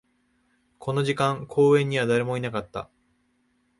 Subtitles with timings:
[0.79, 2.89] この時間、公園には誰もいなかった